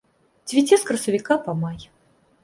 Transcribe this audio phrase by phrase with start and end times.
[0.51, 1.79] Цвіце з красавіка па май.